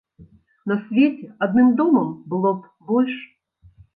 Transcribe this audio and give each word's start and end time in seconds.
На 0.71 0.77
свеце 0.85 1.27
адным 1.47 1.69
домам 1.81 2.09
было 2.33 2.53
б 2.59 2.89
больш. 2.95 3.13